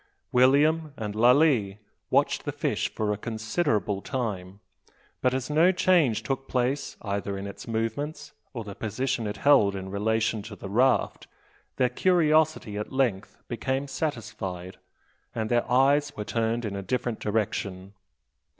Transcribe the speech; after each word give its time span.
William 0.31 0.95
and 0.97 1.13
Lalee 1.13 1.77
watched 2.09 2.43
the 2.43 2.51
fish 2.51 2.89
for 2.95 3.13
a 3.13 3.17
considerable 3.19 4.01
time; 4.01 4.59
but 5.21 5.31
as 5.31 5.47
no 5.47 5.71
change 5.71 6.23
took 6.23 6.47
place 6.47 6.97
either 7.03 7.37
in 7.37 7.45
its 7.45 7.67
movements 7.67 8.31
or 8.51 8.63
the 8.63 8.73
position 8.73 9.27
it 9.27 9.37
held 9.37 9.75
in 9.75 9.91
relation 9.91 10.41
to 10.41 10.55
the 10.55 10.71
raft, 10.71 11.27
their 11.75 11.87
curiosity 11.87 12.77
at 12.79 12.91
length 12.91 13.37
became 13.47 13.87
satisfied, 13.87 14.77
and 15.35 15.51
their 15.51 15.69
eyes 15.69 16.17
were 16.17 16.25
turned 16.25 16.65
in 16.65 16.75
a 16.75 16.81
different 16.81 17.19
direction. 17.19 17.93